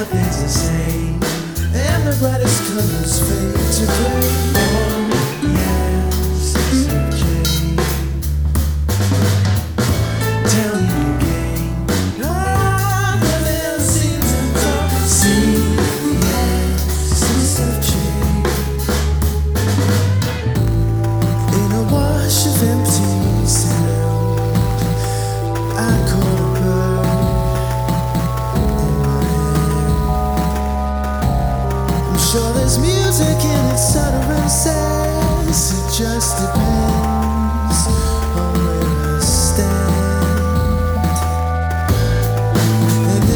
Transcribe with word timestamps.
nothing's 0.00 0.42
the 0.42 0.48
same, 0.48 1.22
and 1.74 2.06
the 2.06 2.16
brightest 2.20 2.72
colors 2.72 3.20
fade 3.20 3.74
to 3.74 4.20
gray. 4.20 4.29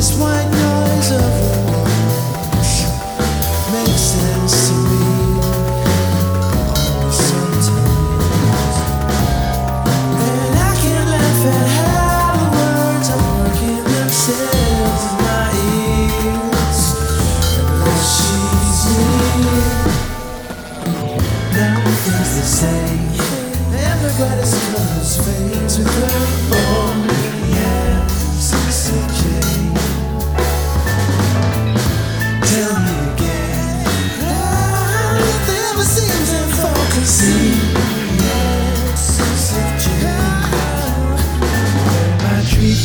just 0.05 0.21
one 0.21 0.64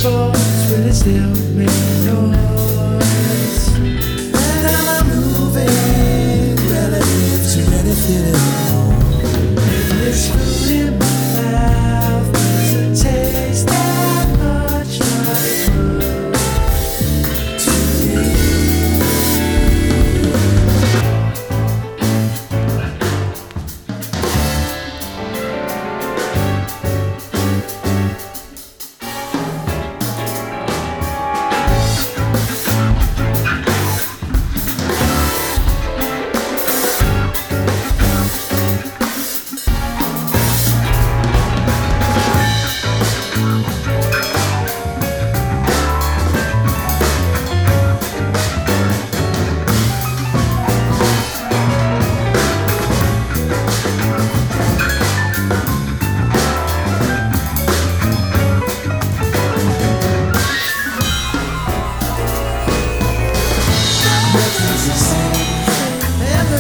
falls 0.01 0.71
really 0.71 0.91
still 0.91 1.35
made 1.55 2.05
no 2.05 2.58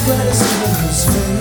questions 0.09 1.07
me. 1.07 1.38